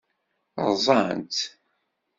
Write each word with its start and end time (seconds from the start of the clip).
Ṛṛẓan-tt? 0.69 1.39